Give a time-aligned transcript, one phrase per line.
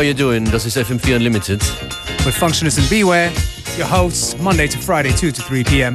[0.00, 0.50] how you doing?
[0.50, 1.60] Das ist FM4 Unlimited.
[2.24, 3.30] With Functionist and Beware,
[3.76, 5.94] your hosts, Monday to Friday, 2 to 3 p.m.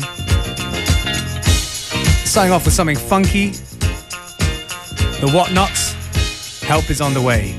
[2.23, 3.49] Starting off with something funky.
[5.21, 5.95] The Whatnots.
[6.61, 7.55] Help is on the way.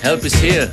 [0.00, 0.72] Help is here.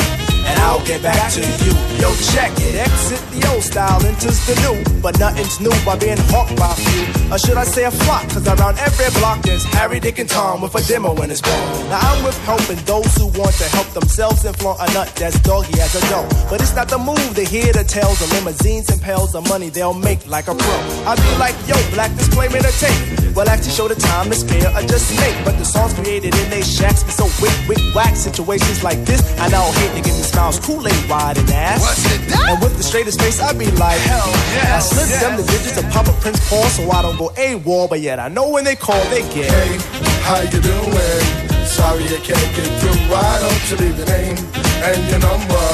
[0.61, 1.73] I'll get back to you.
[1.97, 2.75] Yo, check it.
[2.75, 5.01] Exit the old style, enters the new.
[5.01, 7.33] But nothing's new by being hawked by few.
[7.33, 8.29] Or should I say a flock?
[8.29, 11.65] Cause around every block there's Harry, Dick, and Tom with a demo in his ball.
[11.89, 15.39] Now I'm with helping those who want to help themselves and flaunt a nut that's
[15.41, 16.27] doggy as a dough.
[16.49, 19.69] But it's not the move to hear the tales of limousines and pails of money
[19.69, 20.77] they'll make like a pro.
[21.05, 23.20] I be like, yo, black disclaimer to tape.
[23.35, 25.35] Well, actually show the time to spare or just make.
[25.45, 28.15] But the songs created in they shacks be so wick, wick, whack.
[28.15, 31.79] Situations like this, I now hate to give me smiles, Kool-Aid wide and ass.
[31.81, 32.21] What's it?
[32.35, 34.75] And with the straightest face, I be like, hell yeah.
[34.75, 35.21] I slip yes.
[35.23, 37.87] them the digits and pop a Prince Paul so I don't go A-wall.
[37.87, 39.49] But yet I know when they call, they get.
[39.49, 39.79] Hey,
[40.27, 41.23] how you doing?
[41.65, 42.99] Sorry I can't get through.
[43.07, 44.37] Why don't you leave your name
[44.83, 45.67] and your number,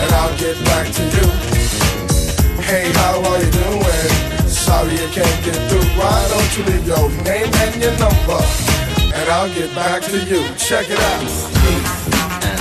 [0.00, 1.28] and I'll get back to you.
[2.64, 4.33] Hey, how are you doing?
[4.64, 5.84] Sorry I can't get through.
[6.00, 8.40] Why don't you leave your name and your number?
[9.12, 10.42] And I'll get back to you.
[10.56, 12.53] Check it out.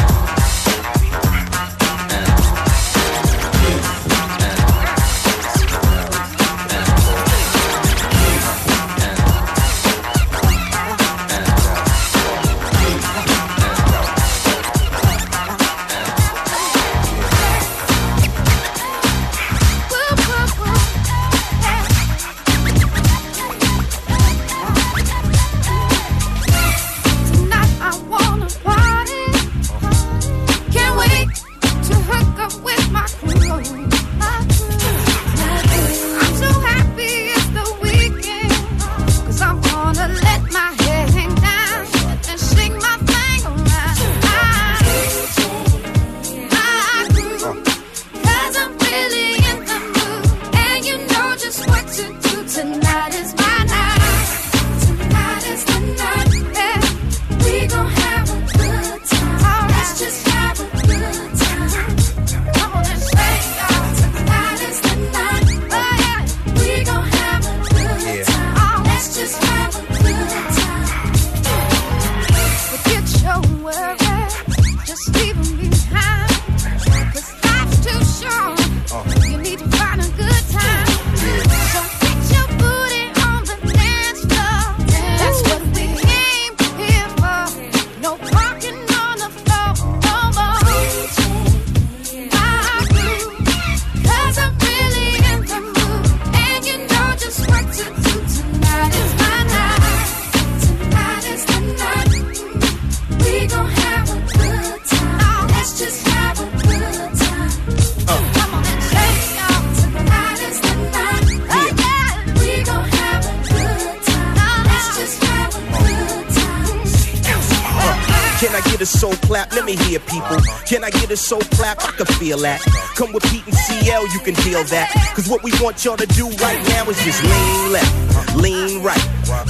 [119.64, 120.38] Let me hear people.
[120.68, 121.82] Can I get a soul clap?
[121.84, 122.60] I can feel that.
[122.96, 124.92] Come with Pete and CL, you can deal that.
[125.16, 129.00] Cause what we want y'all to do right now is just lean left, lean right,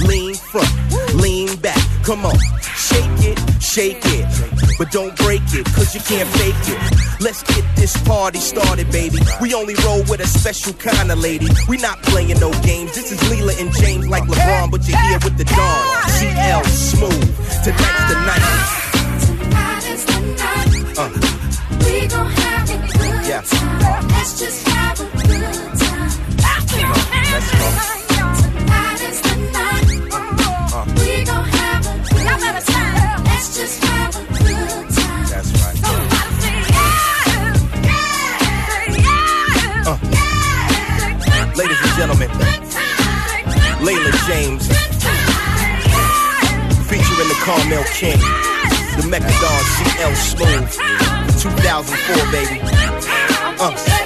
[0.06, 0.70] lean front,
[1.14, 1.78] lean back.
[2.04, 4.24] Come on, shake it, shake it.
[4.78, 7.20] But don't break it, cause you can't fake it.
[7.20, 9.18] Let's get this party started, baby.
[9.40, 11.48] We only roll with a special kind of lady.
[11.68, 12.94] We not playing no games.
[12.94, 16.10] This is Leela and James like LeBron, but you're here with the Dawn.
[16.10, 17.64] CL smooth.
[17.64, 18.93] Tonight's the night.
[20.96, 21.10] Uh,
[21.84, 23.40] We gon' have a good Yeah.
[23.42, 24.08] time.
[24.08, 26.10] Let's just have a good time.
[27.32, 27.66] let's go.
[28.40, 29.88] Tonight is the night.
[30.72, 30.84] Uh.
[31.00, 33.24] We gon' have a good time.
[33.24, 35.26] Let's just have a good time.
[35.32, 35.76] That's right.
[35.82, 36.08] Somebody
[36.42, 36.58] say
[37.88, 39.98] yeah, yeah, Uh.
[41.26, 41.58] yeah.
[41.58, 42.30] Ladies and gentlemen,
[43.86, 44.64] Leela James
[46.88, 48.53] featuring the Carmel King, the
[49.08, 50.70] Mecca Don CL Smooth,
[51.40, 52.60] 2004, baby.
[53.60, 54.03] Uh.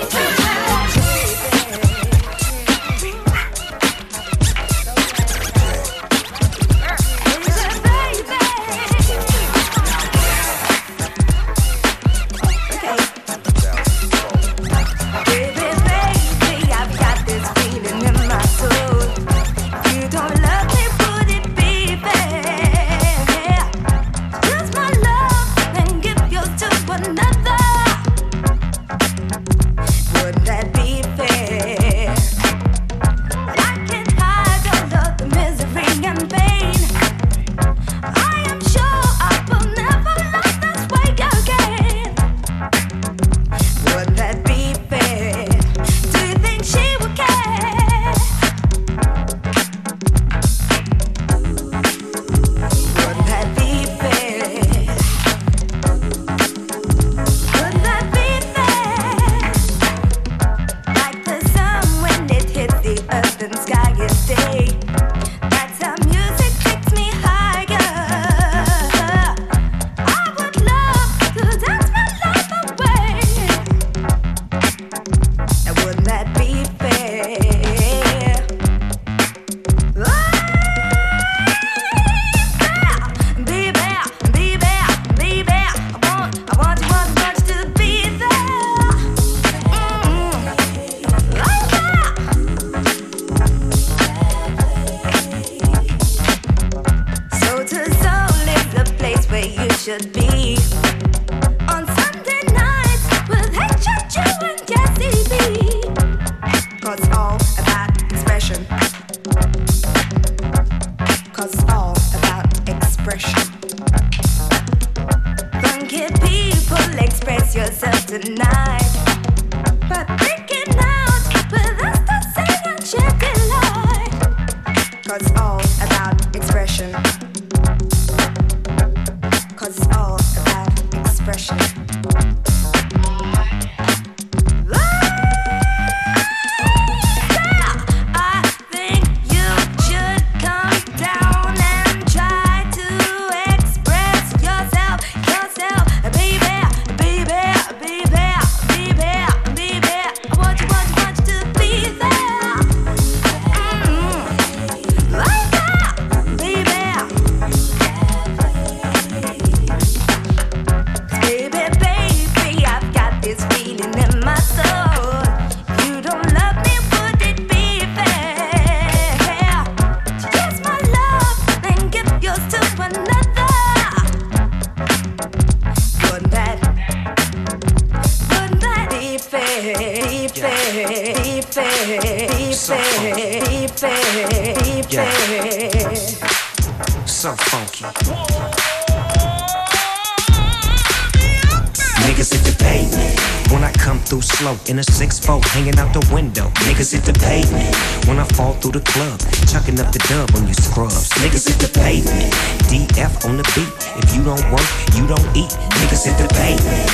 [198.71, 201.09] Through the club, chucking up the dub on you scrubs.
[201.21, 202.33] Niggas hit the pavement,
[202.69, 203.73] DF on the beat.
[203.97, 205.53] If you don't work, you don't eat.
[205.81, 206.89] Niggas hit the pavement.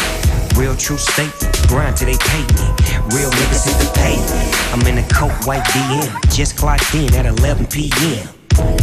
[0.55, 2.67] Real true statement, grind till they pay me.
[3.11, 4.47] Real niggas hit the pavement.
[4.71, 8.29] I'm in a coat white DM, just clocked in at 11 p.m.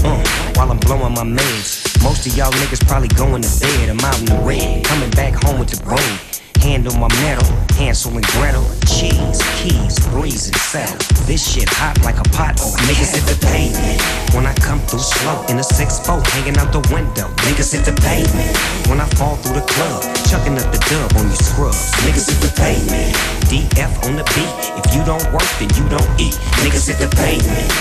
[0.03, 0.19] Uh,
[0.55, 1.87] while I'm blowing my meds.
[2.03, 3.89] Most of y'all niggas probably going to bed.
[3.89, 6.17] I'm out in the red, coming back home with the brain.
[6.59, 8.80] Hand on my metal, Hansel and Gretel.
[9.01, 10.93] Cheese, keys, breeze and settle.
[11.25, 13.97] This shit hot like a pot or niggas hit the pavement.
[14.37, 17.97] When I come through slow in a 6-4, hanging out the window, niggas hit the
[17.97, 18.53] pavement.
[18.85, 22.45] When I fall through the club, chucking up the dub on you scrubs, niggas hit
[22.45, 23.17] the pavement.
[23.49, 27.09] DF on the beat, if you don't work, then you don't eat, niggas hit the
[27.17, 27.73] pavement.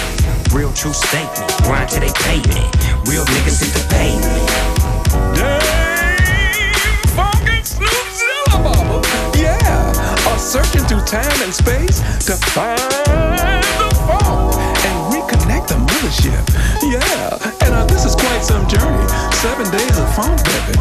[0.56, 2.64] Real true statement, grind till they pay me.
[3.04, 4.48] Real niggas hit the pavement.
[7.12, 9.04] Funkin' Snoop Zilla, mama.
[9.36, 9.89] Yeah, are
[10.40, 12.80] searching through time and space to find
[13.76, 14.56] the funk
[14.88, 16.40] and reconnect the mothership.
[16.80, 19.06] Yeah, and uh, this is quite some journey.
[19.36, 20.80] Seven days of phone baby.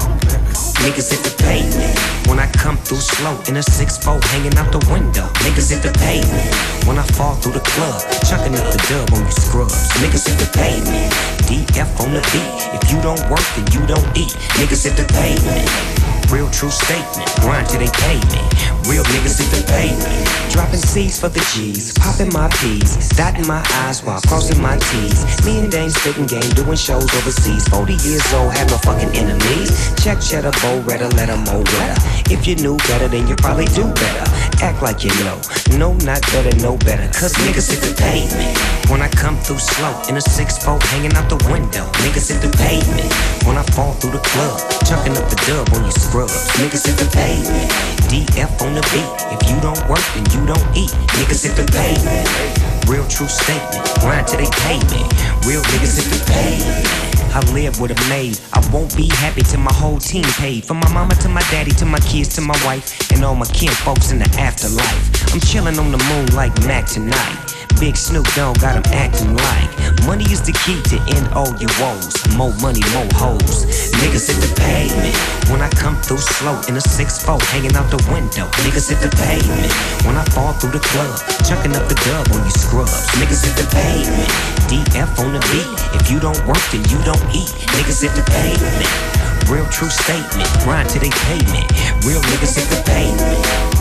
[0.79, 1.91] Niggas hit the pavement.
[2.29, 5.27] When I come through slow in a 6-4, hanging out the window.
[5.43, 6.55] Niggas hit the pavement.
[6.87, 9.75] When I fall through the club, chucking up the dub on you scrubs.
[9.99, 11.11] Niggas hit the pavement.
[11.51, 12.79] DF on the beat.
[12.79, 14.31] If you don't work, then you don't eat.
[14.55, 16.08] Niggas hit the pavement.
[16.31, 17.25] Real true statement.
[17.41, 18.41] Grind till they pay me.
[18.85, 20.29] Real niggas hit the pavement.
[20.51, 21.93] Dropping C's for the G's.
[21.97, 23.09] Popping my P's.
[23.09, 25.25] Dotting my I's while crossing my T's.
[25.45, 26.49] Me and Dane spitting game.
[26.53, 27.67] Doing shows overseas.
[27.69, 28.53] 40 years old.
[28.53, 29.73] Have no fucking enemies.
[30.03, 31.97] Check cheddar, bow redder, let 'em mow wetter.
[32.29, 34.25] If you knew better, then you probably do better.
[34.61, 35.37] Act like you know.
[35.77, 37.09] No, not better, no better.
[37.17, 38.57] Cause niggas hit the pavement.
[38.89, 41.85] When I come through slow in a 6-4, hanging out the window.
[42.05, 43.13] Niggas hit the pavement.
[43.45, 45.91] When I fall through the club, chucking up the dub on you
[46.27, 47.71] Niggas hit the pavement.
[48.09, 49.07] DF on the beat.
[49.31, 50.89] If you don't work, then you don't eat.
[51.15, 52.68] Niggas hit the pavement.
[52.87, 53.83] Real true statement.
[53.99, 55.01] Grind till they pay me.
[55.45, 57.09] Real niggas hit the pavement.
[57.33, 58.39] I live with a maid.
[58.53, 60.65] I won't be happy till my whole team paid.
[60.65, 63.45] From my mama to my daddy to my kids to my wife and all my
[63.47, 65.33] kin folks in the afterlife.
[65.33, 67.37] I'm chilling on the moon like Mac tonight.
[67.79, 69.69] Big Snoop Dogg got 'em acting like
[70.05, 72.11] money is the key to end all your woes.
[72.35, 73.65] More money, more hoes.
[74.01, 75.15] Niggas hit the pavement.
[75.49, 78.45] When I come through slow in a 6-4, hanging out the window.
[78.63, 79.71] Niggas hit the pavement.
[80.05, 81.13] When I fall through the club,
[81.47, 83.07] chucking up the dub on you scrubs.
[83.17, 84.29] Niggas hit the pavement.
[84.69, 85.65] DF on the beat.
[85.99, 87.49] If you don't work, then you don't eat.
[87.73, 89.49] Niggas hit the pavement.
[89.49, 90.47] Real true statement.
[90.63, 91.65] Grind till they pay me.
[92.05, 93.78] Real niggas hit the pavement.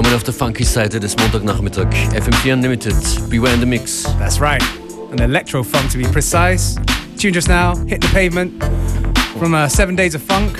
[0.00, 1.92] Willkommen auf der Funky-Seite des Montagnachmittag.
[2.14, 2.94] FM4 Unlimited.
[3.28, 4.04] Beware in the Mix.
[4.18, 4.62] That's right.
[5.12, 6.76] An electro funk to be precise.
[7.18, 8.64] Tune just now, hit the pavement
[9.38, 10.56] from uh, Seven Days of Funk.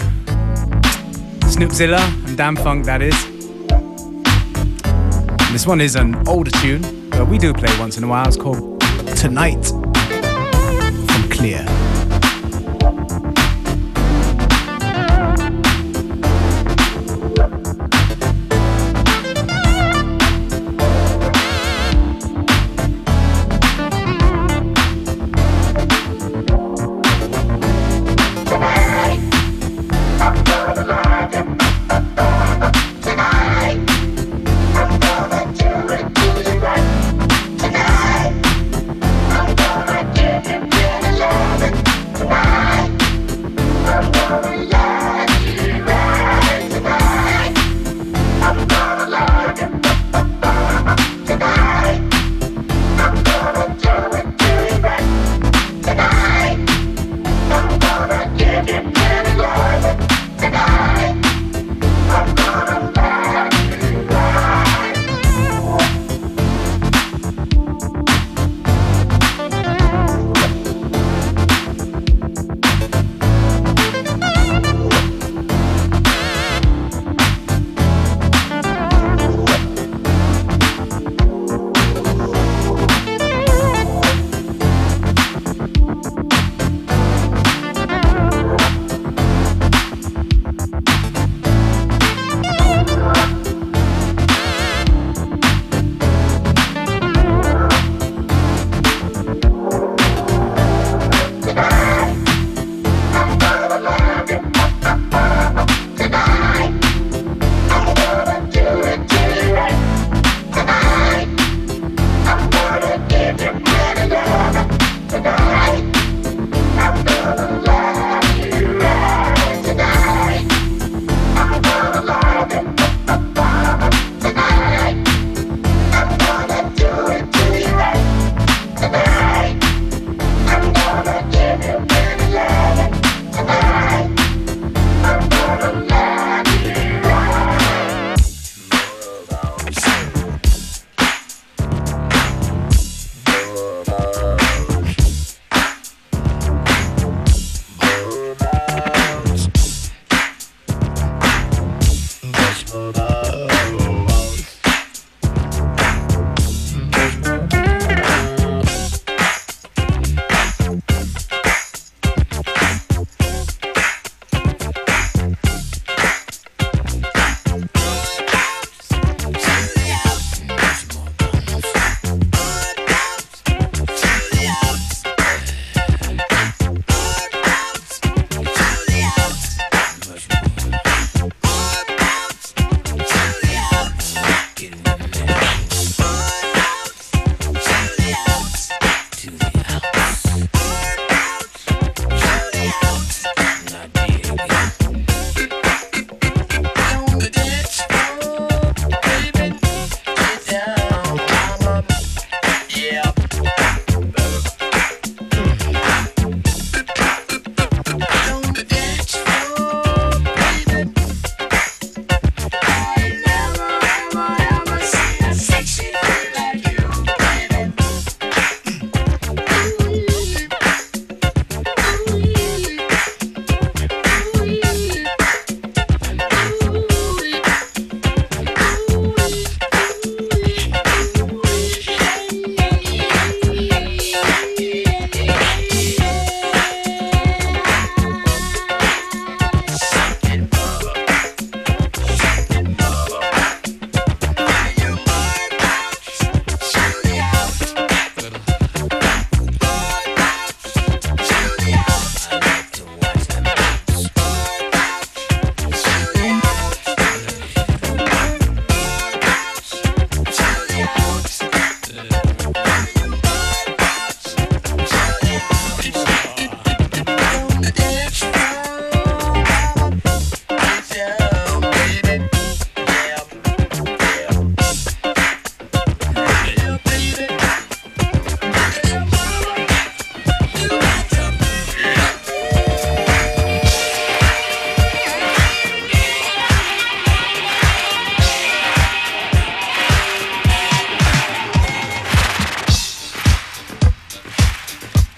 [1.49, 3.17] Snoopzilla and Dam-Funk, that is.
[5.53, 8.29] This one is an older tune, but we do play once in a while.
[8.29, 8.79] It's called
[9.17, 9.65] Tonight
[11.09, 11.65] from Clear.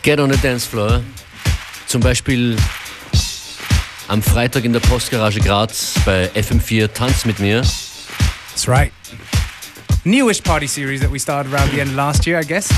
[0.03, 1.01] Get on the Dance Floor.
[1.87, 2.57] Zum Beispiel
[4.09, 7.62] am Freitag in der Postgarage Graz bei FM4 Tanz mit mir.
[8.51, 8.93] That's right.
[10.03, 12.69] Newish party series that we started around the end of last year, I guess.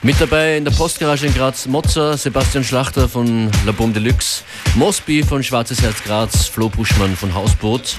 [0.00, 4.42] Mit dabei in der Postgarage in Graz Mozza, Sebastian Schlachter von La Bombe Deluxe,
[4.74, 7.96] Mosby von Schwarzes Herz Graz, Flo Buschmann von Hausboot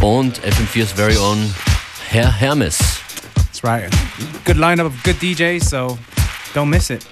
[0.00, 1.54] und FM4's Very Own
[2.08, 2.78] Herr Hermes.
[3.34, 3.90] That's right.
[4.46, 5.98] Good lineup of good DJs, so
[6.54, 7.04] don't miss it.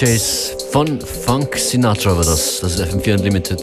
[0.00, 2.60] Chase von Funk Sinatra war das.
[2.60, 3.62] Das ist FM4 Unlimited.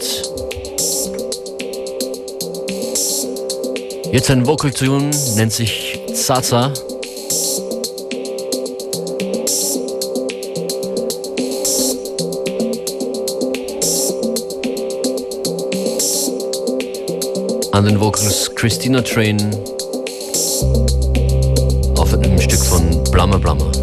[4.12, 6.72] Jetzt ein Vocal Tune, nennt sich Zaza.
[17.72, 19.38] An den Vocals Christina Train
[21.96, 23.77] auf einem Stück von Blammer Blammer.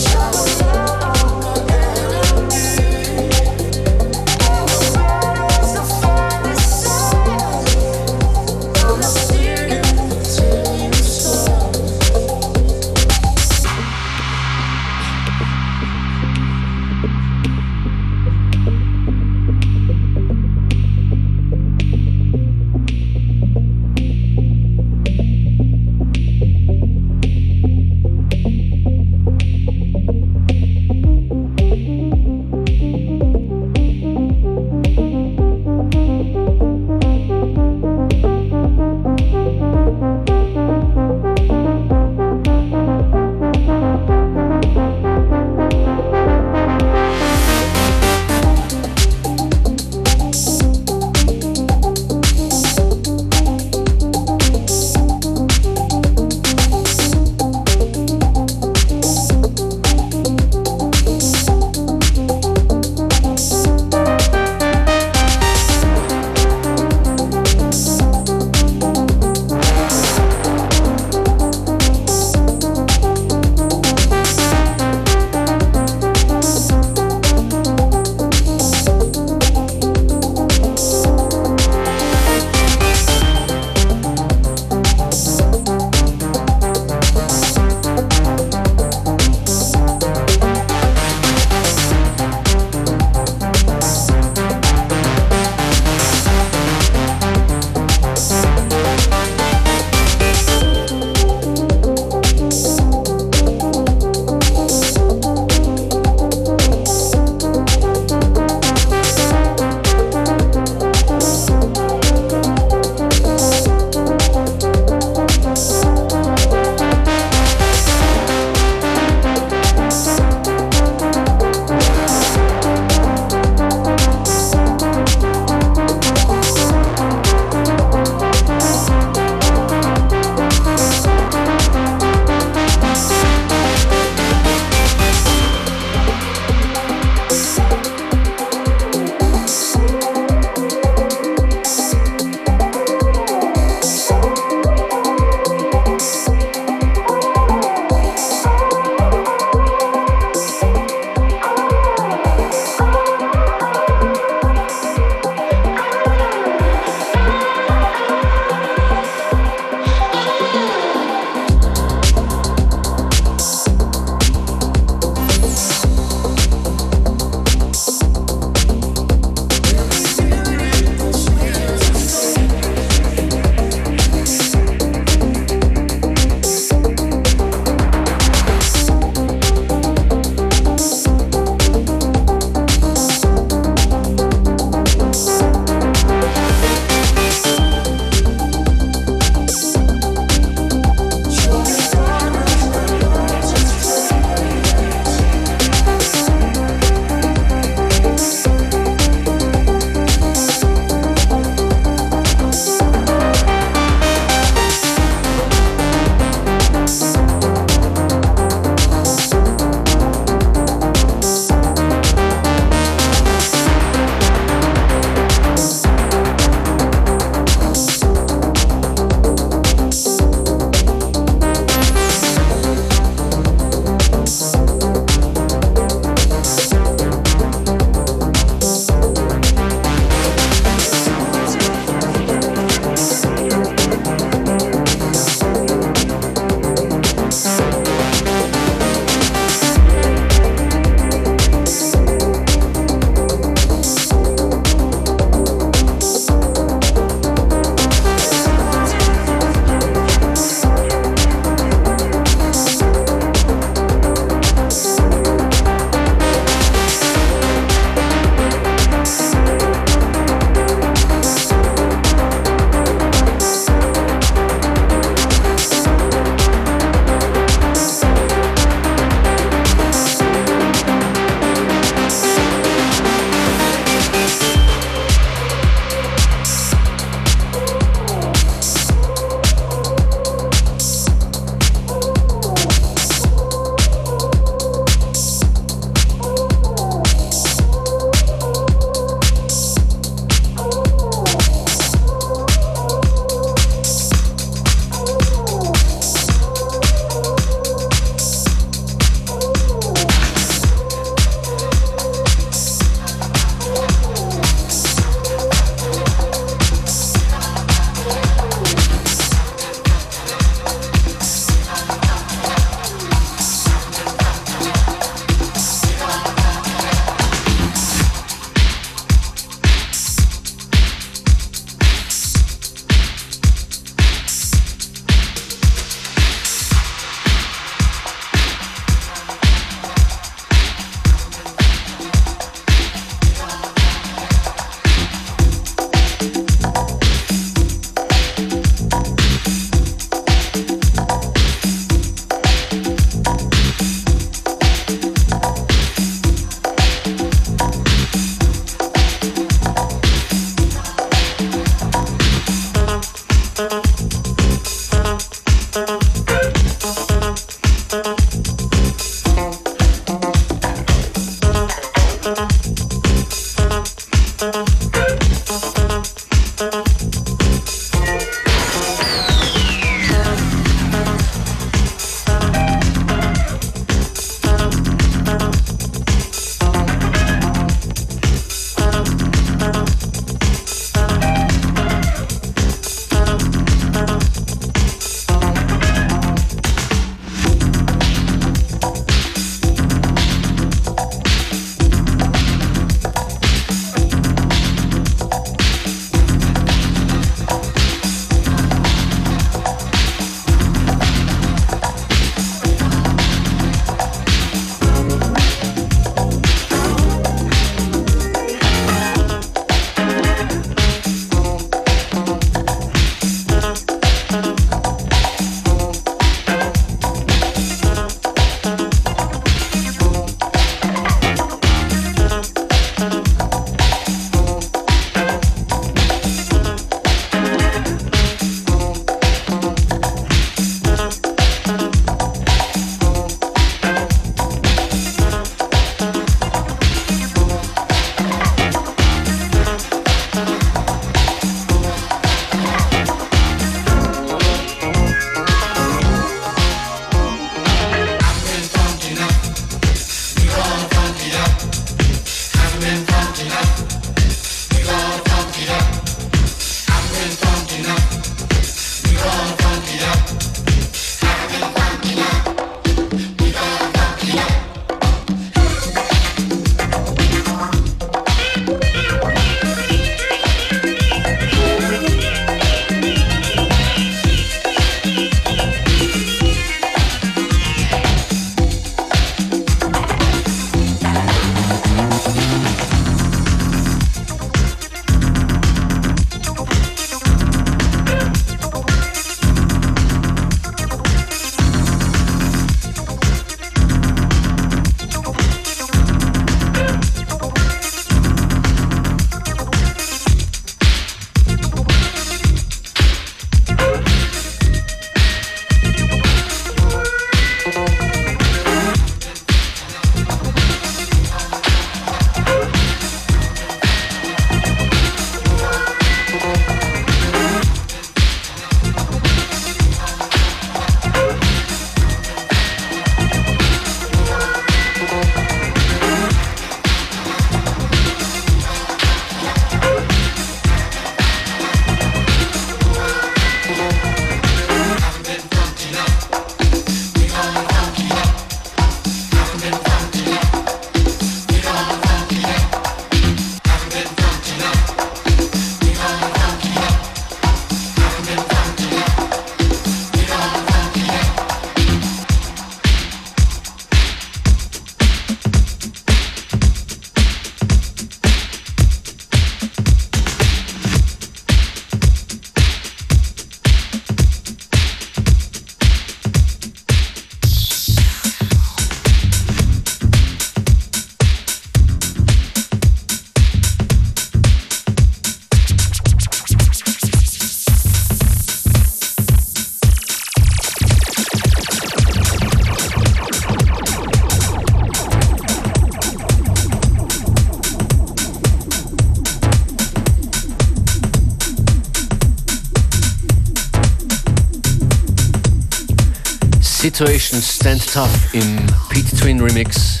[597.00, 598.58] Situation Stand Tough im
[598.90, 600.00] Pete Twin Remix.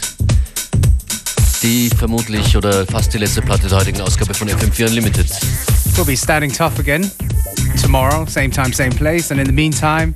[1.62, 5.26] Die vermutlich oder fast die letzte Platte der heutigen Ausgabe von FM4 Unlimited.
[5.96, 7.10] We'll be standing tough again
[7.80, 9.30] tomorrow, same time, same place.
[9.30, 10.14] And in the meantime,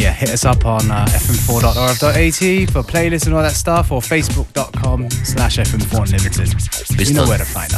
[0.00, 5.10] yeah, hit us up on uh, fm4.orf.at for playlists and all that stuff, or facebook.com
[5.10, 6.56] slash fm4 unlimited.
[6.96, 7.71] Bis You know where to find